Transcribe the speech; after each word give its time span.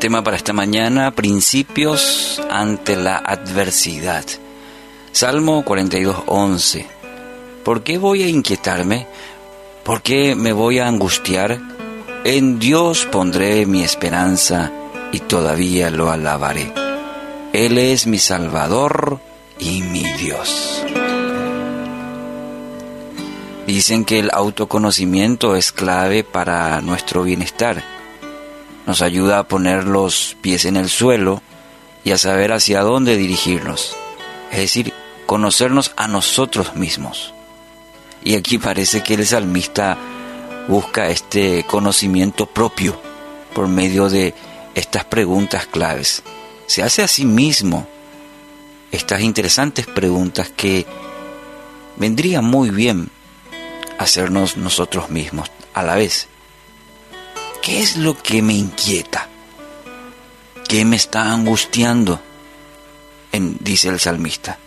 Tema 0.00 0.22
para 0.22 0.36
esta 0.36 0.52
mañana, 0.52 1.10
principios 1.10 2.40
ante 2.48 2.94
la 2.94 3.16
adversidad. 3.16 4.24
Salmo 5.10 5.64
42.11. 5.64 6.86
¿Por 7.64 7.82
qué 7.82 7.98
voy 7.98 8.22
a 8.22 8.28
inquietarme? 8.28 9.08
¿Por 9.82 10.00
qué 10.02 10.36
me 10.36 10.52
voy 10.52 10.78
a 10.78 10.86
angustiar? 10.86 11.58
En 12.22 12.60
Dios 12.60 13.08
pondré 13.10 13.66
mi 13.66 13.82
esperanza 13.82 14.70
y 15.10 15.18
todavía 15.18 15.90
lo 15.90 16.12
alabaré. 16.12 16.72
Él 17.52 17.76
es 17.76 18.06
mi 18.06 18.20
Salvador 18.20 19.18
y 19.58 19.82
mi 19.82 20.04
Dios. 20.12 20.84
Dicen 23.66 24.04
que 24.04 24.20
el 24.20 24.30
autoconocimiento 24.32 25.56
es 25.56 25.72
clave 25.72 26.22
para 26.22 26.80
nuestro 26.82 27.24
bienestar. 27.24 27.97
Nos 28.88 29.02
ayuda 29.02 29.38
a 29.38 29.46
poner 29.46 29.84
los 29.84 30.34
pies 30.40 30.64
en 30.64 30.78
el 30.78 30.88
suelo 30.88 31.42
y 32.04 32.12
a 32.12 32.16
saber 32.16 32.52
hacia 32.52 32.80
dónde 32.80 33.18
dirigirnos. 33.18 33.94
Es 34.50 34.60
decir, 34.60 34.94
conocernos 35.26 35.92
a 35.98 36.08
nosotros 36.08 36.74
mismos. 36.74 37.34
Y 38.24 38.34
aquí 38.34 38.56
parece 38.56 39.02
que 39.02 39.12
el 39.12 39.26
salmista 39.26 39.98
busca 40.68 41.10
este 41.10 41.66
conocimiento 41.68 42.46
propio 42.46 42.98
por 43.54 43.68
medio 43.68 44.08
de 44.08 44.32
estas 44.74 45.04
preguntas 45.04 45.66
claves. 45.66 46.22
Se 46.66 46.82
hace 46.82 47.02
a 47.02 47.08
sí 47.08 47.26
mismo 47.26 47.86
estas 48.90 49.20
interesantes 49.20 49.86
preguntas 49.86 50.48
que 50.48 50.86
vendría 51.98 52.40
muy 52.40 52.70
bien 52.70 53.10
hacernos 53.98 54.56
nosotros 54.56 55.10
mismos 55.10 55.50
a 55.74 55.82
la 55.82 55.94
vez. 55.94 56.26
¿Qué 57.68 57.82
es 57.82 57.98
lo 57.98 58.16
que 58.16 58.40
me 58.40 58.54
inquieta? 58.54 59.28
¿Qué 60.66 60.86
me 60.86 60.96
está 60.96 61.30
angustiando? 61.30 62.18
dice 63.60 63.90
el 63.90 64.00
salmista. 64.00 64.58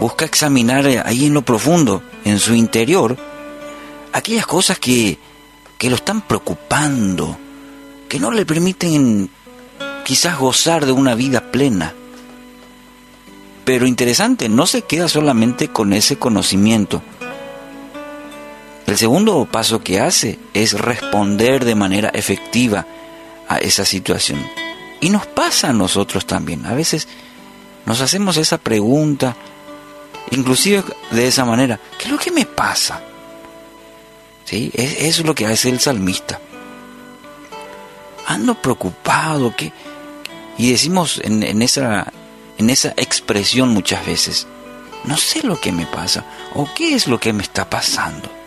Busca 0.00 0.24
examinar 0.24 0.84
ahí 1.04 1.26
en 1.26 1.34
lo 1.34 1.42
profundo, 1.42 2.02
en 2.24 2.40
su 2.40 2.56
interior, 2.56 3.16
aquellas 4.12 4.46
cosas 4.46 4.80
que, 4.80 5.20
que 5.78 5.88
lo 5.88 5.94
están 5.94 6.22
preocupando, 6.22 7.38
que 8.08 8.18
no 8.18 8.32
le 8.32 8.44
permiten 8.44 9.30
quizás 10.04 10.40
gozar 10.40 10.86
de 10.86 10.92
una 10.92 11.14
vida 11.14 11.52
plena. 11.52 11.94
Pero 13.64 13.86
interesante, 13.86 14.48
no 14.48 14.66
se 14.66 14.82
queda 14.82 15.06
solamente 15.06 15.68
con 15.68 15.92
ese 15.92 16.18
conocimiento. 16.18 17.00
El 18.90 18.98
segundo 18.98 19.46
paso 19.48 19.84
que 19.84 20.00
hace 20.00 20.36
es 20.52 20.72
responder 20.72 21.64
de 21.64 21.76
manera 21.76 22.08
efectiva 22.08 22.88
a 23.48 23.58
esa 23.58 23.84
situación. 23.84 24.44
Y 25.00 25.10
nos 25.10 25.26
pasa 25.26 25.68
a 25.68 25.72
nosotros 25.72 26.26
también. 26.26 26.66
A 26.66 26.74
veces 26.74 27.06
nos 27.86 28.00
hacemos 28.00 28.36
esa 28.36 28.58
pregunta, 28.58 29.36
inclusive 30.32 30.82
de 31.12 31.28
esa 31.28 31.44
manera, 31.44 31.78
¿qué 31.98 32.06
es 32.06 32.10
lo 32.10 32.18
que 32.18 32.32
me 32.32 32.46
pasa? 32.46 33.00
¿Sí? 34.44 34.72
Eso 34.74 35.20
es 35.20 35.24
lo 35.24 35.36
que 35.36 35.46
hace 35.46 35.68
el 35.68 35.78
salmista. 35.78 36.40
Ando 38.26 38.60
preocupado, 38.60 39.54
¿qué? 39.56 39.72
Y 40.58 40.72
decimos 40.72 41.20
en, 41.22 41.62
esa, 41.62 42.12
en 42.58 42.70
esa 42.70 42.88
expresión 42.96 43.68
muchas 43.68 44.04
veces, 44.04 44.48
no 45.04 45.16
sé 45.16 45.44
lo 45.44 45.60
que 45.60 45.70
me 45.70 45.86
pasa 45.86 46.24
o 46.56 46.68
qué 46.74 46.96
es 46.96 47.06
lo 47.06 47.20
que 47.20 47.32
me 47.32 47.44
está 47.44 47.70
pasando. 47.70 48.39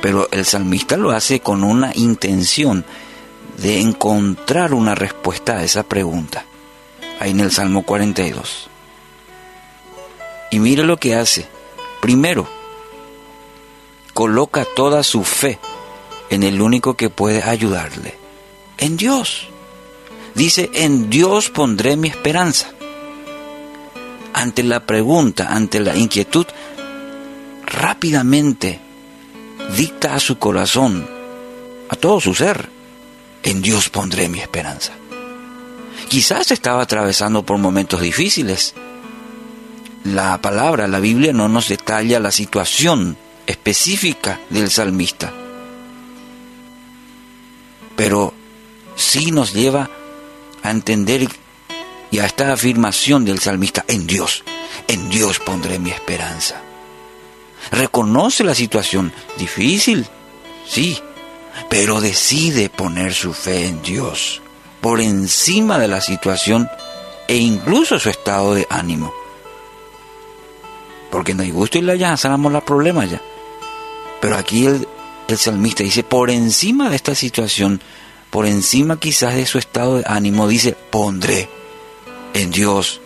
Pero 0.00 0.28
el 0.30 0.44
salmista 0.44 0.96
lo 0.96 1.10
hace 1.10 1.40
con 1.40 1.64
una 1.64 1.92
intención 1.94 2.84
de 3.58 3.80
encontrar 3.80 4.72
una 4.72 4.94
respuesta 4.94 5.58
a 5.58 5.64
esa 5.64 5.82
pregunta. 5.82 6.44
Ahí 7.20 7.30
en 7.32 7.40
el 7.40 7.50
Salmo 7.50 7.82
42. 7.82 8.68
Y 10.50 10.60
mire 10.60 10.84
lo 10.84 10.96
que 10.96 11.16
hace. 11.16 11.48
Primero, 12.00 12.48
coloca 14.14 14.64
toda 14.76 15.02
su 15.02 15.24
fe 15.24 15.58
en 16.30 16.42
el 16.42 16.60
único 16.60 16.94
que 16.94 17.10
puede 17.10 17.42
ayudarle, 17.42 18.14
en 18.78 18.96
Dios. 18.96 19.48
Dice, 20.34 20.70
en 20.74 21.10
Dios 21.10 21.50
pondré 21.50 21.96
mi 21.96 22.08
esperanza. 22.08 22.70
Ante 24.32 24.62
la 24.62 24.86
pregunta, 24.86 25.48
ante 25.50 25.80
la 25.80 25.96
inquietud, 25.96 26.46
rápidamente 27.66 28.80
dicta 29.76 30.14
a 30.14 30.20
su 30.20 30.38
corazón, 30.38 31.08
a 31.88 31.96
todo 31.96 32.20
su 32.20 32.34
ser, 32.34 32.68
en 33.42 33.62
Dios 33.62 33.88
pondré 33.88 34.28
mi 34.28 34.40
esperanza. 34.40 34.92
Quizás 36.08 36.50
estaba 36.50 36.82
atravesando 36.82 37.44
por 37.44 37.58
momentos 37.58 38.00
difíciles. 38.00 38.74
La 40.04 40.40
palabra, 40.40 40.88
la 40.88 41.00
Biblia 41.00 41.32
no 41.32 41.48
nos 41.48 41.68
detalla 41.68 42.18
la 42.18 42.30
situación 42.30 43.16
específica 43.46 44.40
del 44.48 44.70
salmista, 44.70 45.32
pero 47.96 48.32
sí 48.96 49.30
nos 49.32 49.52
lleva 49.52 49.90
a 50.62 50.70
entender 50.70 51.28
y 52.10 52.18
a 52.18 52.26
esta 52.26 52.52
afirmación 52.52 53.24
del 53.24 53.38
salmista, 53.38 53.84
en 53.86 54.06
Dios, 54.06 54.44
en 54.86 55.10
Dios 55.10 55.38
pondré 55.40 55.78
mi 55.78 55.90
esperanza. 55.90 56.62
Reconoce 57.70 58.44
la 58.44 58.54
situación 58.54 59.12
difícil, 59.36 60.06
sí, 60.66 60.98
pero 61.68 62.00
decide 62.00 62.70
poner 62.70 63.14
su 63.14 63.32
fe 63.32 63.66
en 63.66 63.82
Dios 63.82 64.40
por 64.80 65.00
encima 65.00 65.78
de 65.78 65.88
la 65.88 66.00
situación 66.00 66.68
e 67.26 67.36
incluso 67.36 67.98
su 67.98 68.08
estado 68.08 68.54
de 68.54 68.66
ánimo. 68.70 69.12
Porque 71.10 71.34
no 71.34 71.42
hay 71.42 71.50
gusto 71.50 71.78
y 71.78 71.98
ya 71.98 72.16
sanamos 72.16 72.52
los 72.52 72.62
problemas 72.62 73.10
ya. 73.10 73.20
Pero 74.20 74.36
aquí 74.36 74.66
el, 74.66 74.86
el 75.28 75.38
salmista 75.38 75.82
dice, 75.82 76.02
por 76.02 76.30
encima 76.30 76.90
de 76.90 76.96
esta 76.96 77.14
situación, 77.14 77.80
por 78.30 78.46
encima 78.46 78.98
quizás 78.98 79.34
de 79.34 79.46
su 79.46 79.58
estado 79.58 79.98
de 79.98 80.04
ánimo, 80.06 80.48
dice, 80.48 80.76
pondré 80.90 81.48
en 82.34 82.50
Dios 82.50 83.00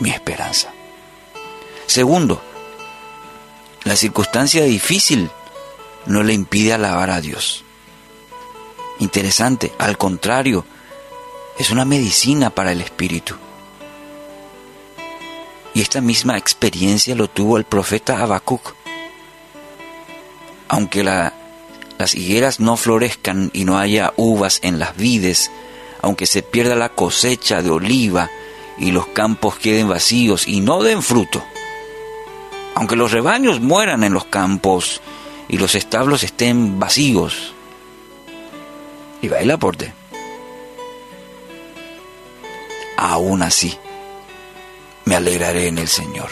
mi 0.00 0.10
esperanza. 0.10 0.72
Segundo, 1.86 2.42
circunstancia 3.96 4.64
difícil 4.64 5.30
no 6.06 6.22
le 6.22 6.32
impide 6.32 6.72
alabar 6.72 7.10
a 7.10 7.20
Dios. 7.20 7.64
Interesante, 8.98 9.72
al 9.78 9.98
contrario, 9.98 10.64
es 11.58 11.70
una 11.70 11.84
medicina 11.84 12.50
para 12.50 12.72
el 12.72 12.80
espíritu. 12.80 13.34
Y 15.74 15.82
esta 15.82 16.00
misma 16.00 16.38
experiencia 16.38 17.14
lo 17.14 17.28
tuvo 17.28 17.58
el 17.58 17.64
profeta 17.64 18.18
Habacuc. 18.22 18.74
Aunque 20.68 21.04
la 21.04 21.32
las 21.98 22.14
higueras 22.14 22.60
no 22.60 22.76
florezcan 22.76 23.50
y 23.52 23.64
no 23.64 23.78
haya 23.78 24.12
uvas 24.16 24.60
en 24.62 24.78
las 24.78 24.96
vides, 24.96 25.50
aunque 26.02 26.26
se 26.26 26.42
pierda 26.42 26.74
la 26.74 26.90
cosecha 26.90 27.62
de 27.62 27.70
oliva 27.70 28.30
y 28.78 28.90
los 28.90 29.06
campos 29.08 29.56
queden 29.56 29.88
vacíos 29.88 30.46
y 30.46 30.60
no 30.60 30.82
den 30.82 31.02
fruto, 31.02 31.42
aunque 32.76 32.94
los 32.94 33.10
rebaños 33.10 33.58
mueran 33.58 34.04
en 34.04 34.12
los 34.12 34.26
campos 34.26 35.00
y 35.48 35.56
los 35.56 35.74
establos 35.74 36.22
estén 36.22 36.78
vacíos. 36.78 37.54
Y 39.22 39.28
va 39.28 39.38
el 39.38 39.50
aporte. 39.50 39.94
Aún 42.98 43.42
así, 43.42 43.74
me 45.06 45.16
alegraré 45.16 45.68
en 45.68 45.78
el 45.78 45.88
Señor. 45.88 46.28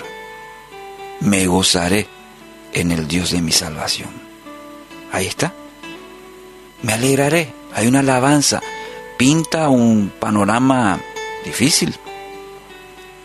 Me 1.20 1.46
gozaré 1.46 2.06
en 2.74 2.92
el 2.92 3.08
Dios 3.08 3.30
de 3.30 3.40
mi 3.40 3.50
salvación. 3.50 4.10
Ahí 5.12 5.26
está. 5.26 5.54
Me 6.82 6.92
alegraré. 6.92 7.54
Hay 7.72 7.86
una 7.86 8.00
alabanza. 8.00 8.60
Pinta 9.16 9.70
un 9.70 10.12
panorama 10.20 11.00
difícil. 11.42 11.96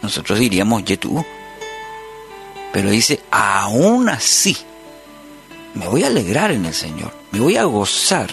Nosotros 0.02 0.40
diríamos 0.40 0.86
Yetú. 0.86 1.26
Pero 2.72 2.90
dice, 2.90 3.22
aún 3.32 4.10
así, 4.10 4.56
me 5.74 5.88
voy 5.88 6.04
a 6.04 6.08
alegrar 6.08 6.52
en 6.52 6.66
el 6.66 6.74
Señor. 6.74 7.14
Me 7.32 7.40
voy 7.40 7.58
a 7.58 7.64
gozar 7.64 8.30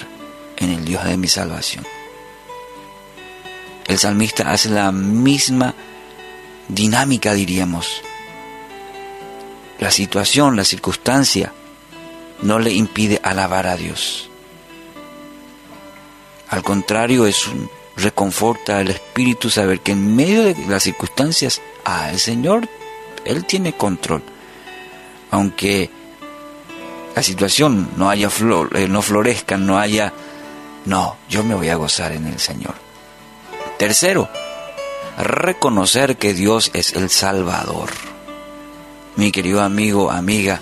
en 0.56 0.70
el 0.70 0.84
Dios 0.84 1.04
de 1.04 1.16
mi 1.16 1.28
salvación. 1.28 1.86
El 3.86 3.98
salmista 3.98 4.50
hace 4.50 4.68
la 4.68 4.90
misma 4.90 5.74
dinámica, 6.68 7.34
diríamos. 7.34 8.02
La 9.78 9.90
situación, 9.90 10.56
la 10.56 10.64
circunstancia, 10.64 11.52
no 12.42 12.58
le 12.58 12.72
impide 12.72 13.20
alabar 13.22 13.66
a 13.66 13.76
Dios. 13.76 14.28
Al 16.48 16.62
contrario, 16.62 17.26
es 17.26 17.46
un 17.46 17.70
reconforta 17.96 18.78
al 18.78 18.88
espíritu 18.88 19.50
saber 19.50 19.80
que 19.80 19.92
en 19.92 20.14
medio 20.14 20.42
de 20.42 20.56
las 20.68 20.82
circunstancias, 20.82 21.60
ah, 21.84 22.10
el 22.10 22.18
Señor, 22.18 22.68
Él 23.26 23.44
tiene 23.44 23.76
control. 23.76 24.22
Aunque 25.30 25.90
la 27.14 27.22
situación 27.22 27.90
no 27.96 28.10
haya 28.10 28.30
flor, 28.30 28.76
eh, 28.76 28.88
no 28.88 29.02
florezca, 29.02 29.56
no 29.56 29.78
haya 29.78 30.12
No, 30.84 31.16
yo 31.28 31.42
me 31.42 31.54
voy 31.54 31.68
a 31.68 31.74
gozar 31.76 32.12
en 32.12 32.26
el 32.26 32.38
Señor. 32.38 32.74
Tercero, 33.76 34.28
reconocer 35.18 36.16
que 36.16 36.32
Dios 36.32 36.70
es 36.74 36.92
el 36.92 37.10
Salvador. 37.10 37.90
Mi 39.16 39.32
querido 39.32 39.62
amigo, 39.62 40.10
amiga, 40.10 40.60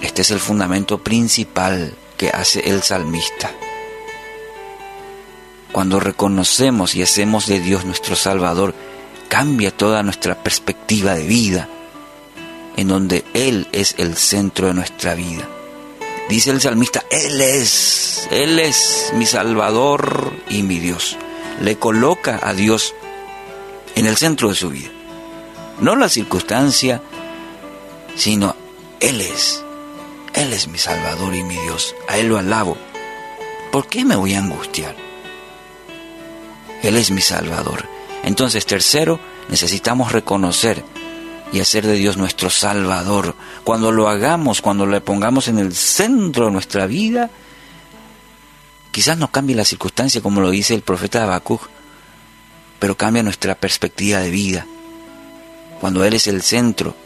este 0.00 0.22
es 0.22 0.30
el 0.30 0.38
fundamento 0.38 0.98
principal 0.98 1.94
que 2.16 2.30
hace 2.30 2.68
el 2.70 2.82
salmista. 2.82 3.50
Cuando 5.72 5.98
reconocemos 5.98 6.94
y 6.94 7.02
hacemos 7.02 7.46
de 7.46 7.58
Dios 7.58 7.84
nuestro 7.84 8.14
Salvador, 8.14 8.74
cambia 9.28 9.76
toda 9.76 10.02
nuestra 10.02 10.36
perspectiva 10.42 11.14
de 11.14 11.24
vida, 11.24 11.68
en 12.76 12.88
donde 12.88 13.24
Él 13.34 13.68
es 13.72 13.94
el 13.98 14.16
centro 14.16 14.68
de 14.68 14.74
nuestra 14.74 15.14
vida. 15.14 15.48
Dice 16.28 16.50
el 16.50 16.60
salmista, 16.60 17.04
Él 17.10 17.40
es, 17.40 18.26
Él 18.30 18.58
es 18.58 19.12
mi 19.14 19.26
Salvador 19.26 20.32
y 20.48 20.62
mi 20.62 20.78
Dios. 20.78 21.16
Le 21.60 21.76
coloca 21.76 22.40
a 22.42 22.54
Dios 22.54 22.94
en 23.94 24.06
el 24.06 24.16
centro 24.16 24.48
de 24.48 24.54
su 24.54 24.70
vida. 24.70 24.90
No 25.80 25.96
la 25.96 26.08
circunstancia, 26.08 27.02
sino 28.16 28.56
Él 29.00 29.20
es. 29.20 29.62
Él 30.32 30.52
es 30.52 30.66
mi 30.68 30.78
Salvador 30.78 31.34
y 31.34 31.44
mi 31.44 31.56
Dios. 31.56 31.94
A 32.08 32.18
Él 32.18 32.28
lo 32.28 32.38
alabo. 32.38 32.76
¿Por 33.70 33.86
qué 33.86 34.04
me 34.04 34.16
voy 34.16 34.34
a 34.34 34.38
angustiar? 34.38 34.96
Él 36.82 36.96
es 36.96 37.10
mi 37.10 37.20
Salvador. 37.20 37.88
Entonces, 38.24 38.66
tercero, 38.66 39.20
necesitamos 39.48 40.12
reconocer 40.12 40.82
y 41.54 41.60
hacer 41.60 41.86
de 41.86 41.92
Dios 41.92 42.16
nuestro 42.16 42.50
Salvador. 42.50 43.36
Cuando 43.62 43.92
lo 43.92 44.08
hagamos, 44.08 44.60
cuando 44.60 44.86
le 44.86 45.00
pongamos 45.00 45.46
en 45.46 45.60
el 45.60 45.72
centro 45.72 46.46
de 46.46 46.50
nuestra 46.50 46.86
vida, 46.86 47.30
quizás 48.90 49.16
no 49.16 49.30
cambie 49.30 49.54
la 49.54 49.64
circunstancia 49.64 50.20
como 50.20 50.40
lo 50.40 50.50
dice 50.50 50.74
el 50.74 50.82
profeta 50.82 51.22
Habacuc, 51.22 51.70
pero 52.80 52.96
cambia 52.96 53.22
nuestra 53.22 53.54
perspectiva 53.54 54.18
de 54.18 54.30
vida. 54.30 54.66
Cuando 55.80 56.04
Él 56.04 56.14
es 56.14 56.26
el 56.26 56.42
centro, 56.42 56.96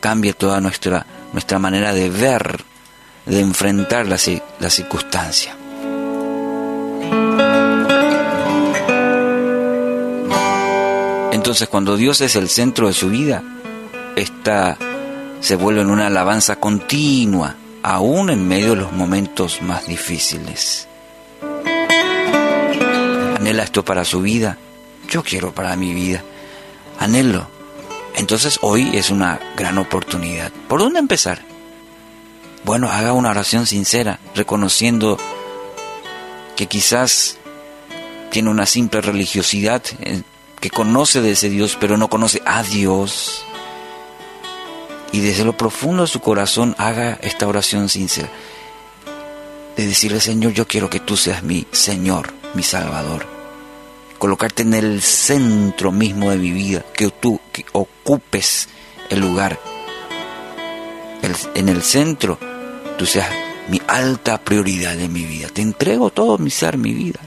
cambia 0.00 0.34
toda 0.34 0.60
nuestra, 0.60 1.06
nuestra 1.32 1.58
manera 1.58 1.94
de 1.94 2.10
ver, 2.10 2.64
de 3.24 3.40
enfrentar 3.40 4.06
la, 4.06 4.18
la 4.60 4.68
circunstancia. 4.68 5.55
Entonces 11.46 11.68
cuando 11.68 11.96
Dios 11.96 12.20
es 12.22 12.34
el 12.34 12.48
centro 12.48 12.88
de 12.88 12.92
su 12.92 13.08
vida, 13.08 13.40
esta 14.16 14.76
se 15.38 15.54
vuelve 15.54 15.82
en 15.82 15.90
una 15.90 16.08
alabanza 16.08 16.56
continua, 16.56 17.54
aún 17.84 18.30
en 18.30 18.48
medio 18.48 18.70
de 18.70 18.80
los 18.80 18.90
momentos 18.90 19.62
más 19.62 19.86
difíciles. 19.86 20.88
¿Anhela 23.36 23.62
esto 23.62 23.84
para 23.84 24.04
su 24.04 24.22
vida? 24.22 24.58
Yo 25.08 25.22
quiero 25.22 25.54
para 25.54 25.76
mi 25.76 25.94
vida. 25.94 26.24
Anhelo. 26.98 27.46
Entonces 28.16 28.58
hoy 28.62 28.90
es 28.96 29.10
una 29.10 29.38
gran 29.56 29.78
oportunidad. 29.78 30.50
¿Por 30.66 30.80
dónde 30.80 30.98
empezar? 30.98 31.42
Bueno, 32.64 32.90
haga 32.90 33.12
una 33.12 33.30
oración 33.30 33.66
sincera, 33.66 34.18
reconociendo 34.34 35.16
que 36.56 36.66
quizás 36.66 37.38
tiene 38.32 38.50
una 38.50 38.66
simple 38.66 39.00
religiosidad 39.00 39.84
que 40.66 40.70
conoce 40.70 41.20
de 41.20 41.30
ese 41.30 41.48
Dios, 41.48 41.78
pero 41.80 41.96
no 41.96 42.08
conoce 42.08 42.42
a 42.44 42.64
Dios. 42.64 43.44
Y 45.12 45.20
desde 45.20 45.44
lo 45.44 45.56
profundo 45.56 46.02
de 46.02 46.08
su 46.08 46.18
corazón 46.18 46.74
haga 46.76 47.20
esta 47.22 47.46
oración 47.46 47.88
sincera. 47.88 48.28
De 49.76 49.86
decirle, 49.86 50.18
Señor, 50.18 50.54
yo 50.54 50.66
quiero 50.66 50.90
que 50.90 50.98
tú 50.98 51.16
seas 51.16 51.44
mi 51.44 51.68
Señor, 51.70 52.34
mi 52.54 52.64
Salvador. 52.64 53.28
Colocarte 54.18 54.64
en 54.64 54.74
el 54.74 55.02
centro 55.02 55.92
mismo 55.92 56.32
de 56.32 56.38
mi 56.38 56.50
vida, 56.50 56.84
que 56.94 57.10
tú 57.10 57.38
ocupes 57.70 58.68
el 59.08 59.20
lugar. 59.20 59.60
en 61.54 61.68
el 61.68 61.82
centro, 61.84 62.40
tú 62.98 63.06
seas 63.06 63.28
mi 63.68 63.80
alta 63.86 64.42
prioridad 64.42 64.98
en 64.98 65.12
mi 65.12 65.22
vida. 65.22 65.46
Te 65.46 65.62
entrego 65.62 66.10
todo 66.10 66.38
mi 66.38 66.50
ser, 66.50 66.76
mi 66.76 66.92
vida, 66.92 67.20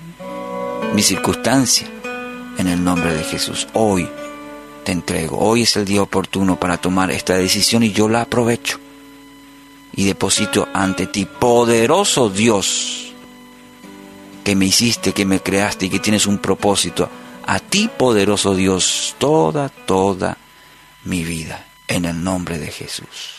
mi 0.94 1.04
circunstancia 1.04 1.88
en 2.60 2.68
el 2.68 2.84
nombre 2.84 3.14
de 3.14 3.24
Jesús. 3.24 3.68
Hoy 3.74 4.08
te 4.84 4.92
entrego, 4.92 5.38
hoy 5.40 5.62
es 5.62 5.78
el 5.78 5.86
día 5.86 6.02
oportuno 6.02 6.60
para 6.60 6.76
tomar 6.78 7.10
esta 7.10 7.36
decisión 7.36 7.84
y 7.84 7.94
yo 7.94 8.10
la 8.10 8.22
aprovecho. 8.22 8.80
Y 9.94 10.04
deposito 10.04 10.68
ante 10.74 11.08
ti, 11.08 11.26
poderoso 11.26 12.30
Dios, 12.30 13.14
que 14.44 14.56
me 14.58 14.66
hiciste, 14.66 15.14
que 15.14 15.26
me 15.26 15.40
creaste 15.40 15.86
y 15.86 15.90
que 15.90 16.00
tienes 16.00 16.28
un 16.28 16.38
propósito. 16.38 17.10
A 17.48 17.60
ti, 17.60 17.90
poderoso 17.98 18.54
Dios, 18.54 19.16
toda, 19.18 19.70
toda 19.70 20.38
mi 21.06 21.24
vida, 21.24 21.66
en 21.88 22.04
el 22.06 22.22
nombre 22.22 22.60
de 22.60 22.72
Jesús. 22.72 23.39